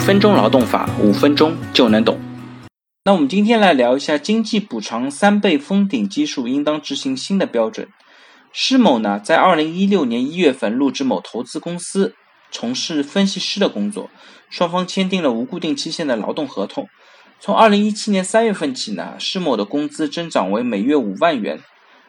[0.00, 2.18] 分钟劳动法，五分钟就能懂。
[3.04, 7.86] 那我们今天来聊一下经济补偿三倍封顶基数应当执行新的标准。
[8.50, 12.14] 施某呢，在二零一六年一月份入职某投资公司，
[12.50, 14.08] 从事分析师的工作，
[14.48, 16.88] 双方签订了无固定期限的劳动合同。
[17.38, 21.60] 从二零一七年三月份起呢，施某的工资增长为每月五万元。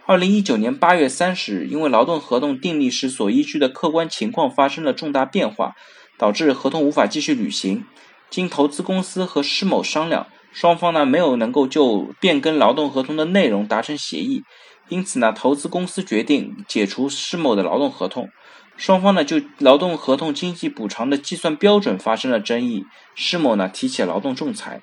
[0.06, 5.76] 二零一九年八月三十日，因为劳动合同订立时所依据的客观情况发生了重大变化，
[6.22, 7.84] 导致合同无法继续履行。
[8.30, 14.44] 经投资公司和施某商量，双方呢没有能够就变更劳动合同的内容达成协议，
[14.88, 18.30] 因此呢，投资公司决定解除施某的劳动合同。
[18.78, 22.86] 双方呢就劳动合同经济补偿的计算标准发生了争议，
[23.16, 24.80] 施某呢提起劳动仲裁。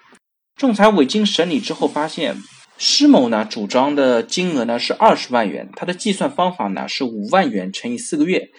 [0.57, 2.37] 仲裁委经审理之后发现。
[2.81, 8.51] 施某呢主张的金额呢是二十万元，他的计算方法呢是五万元乘以四个月。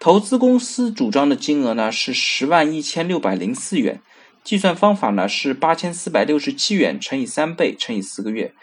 [0.00, 4.00] 投资公司主张的金额呢是十万一千六百零四元，
[4.44, 8.54] 计算方法呢是八千四百六十七元乘以三倍乘以四个月。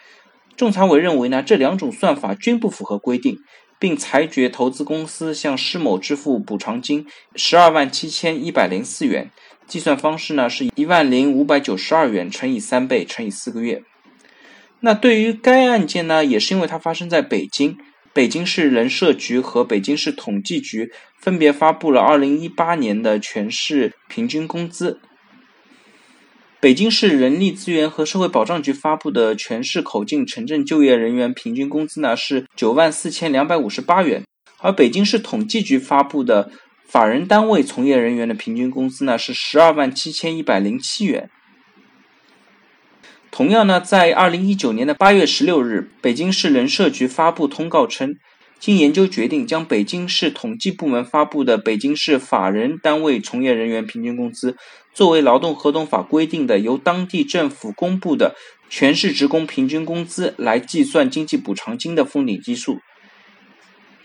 [0.56, 3.38] 仲裁委认为呢这两种算法均不符合规定，
[3.78, 9.30] 并裁决投资公司向施某支付补偿金十二万七千一百零四元，
[9.67, 13.83] 计算方式呢是一万零五百九十二元乘以三倍乘以四个月。
[14.80, 17.78] 那对于该案件呢，也是因为它发生在北京，
[18.16, 25.02] 北京市人社局和北京市统计局分别发布了二零一八年的全市平均工资。
[26.61, 34.23] 北京市人力资源和社会保障局发布的全市口径城镇就业人员平均工资呢是九万四千两百五十八元，
[34.59, 36.50] 而北京市统计局发布的
[36.88, 41.29] 法人单位从业人员的平均工资呢是十二万七千一百零七元。
[43.36, 48.16] 同样呢，在二零一九年的八月十六日，北京市人社局发布通告称，
[48.61, 54.56] 经研究决定，将北京市统计部门发布的北京市法人单位从业人员平均工资，
[54.94, 58.35] 作为劳动合同法规定的由当地政府公布的
[58.69, 62.79] 全市职工平均工资来计算经济补偿金的封顶基数。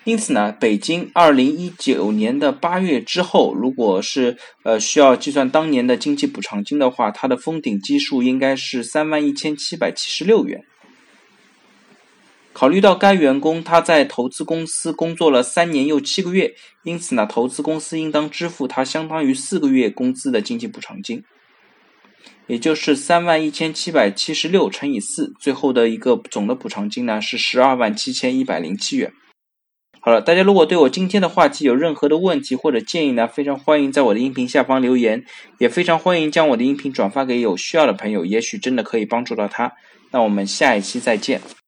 [0.04, 10.64] 因此呢，北京二零一九年的八月之后，如果是呃需要计算当年的经济补偿金的话，它的封顶基数应该是三万一千七百七十六元。
[12.52, 21.22] 考虑到该员工他在投资公司工作了三年又七个月，因此呢，投资公司应当支付他相当于四个月工资的经济补偿金，
[22.48, 29.12] 也就是三万一千七百七十六乘以四，最后的一个总的补偿金呢是十二万七千一百零七元。
[30.02, 35.24] 好了，大家如果对我今天的话题有任何的问题或者建议呢，非常欢迎在我的音频下方留言，
[35.58, 39.74] 也非常欢迎将我的音频转发给有需要的朋友，也许真的可以帮助到他。
[40.10, 41.59] 那我们下一期再见。